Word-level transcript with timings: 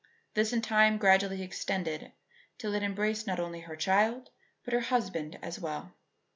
This 0.33 0.51
in 0.51 0.63
time 0.63 0.97
gradually 0.97 1.43
extended 1.43 2.11
till 2.57 2.73
it 2.73 2.81
embraced 2.81 3.27
not 3.27 3.39
only 3.39 3.59
her 3.59 3.75
child 3.75 4.31
but 4.65 4.73
her 4.73 4.79
husband 4.79 5.37
as 5.43 5.59
well. 5.59 5.93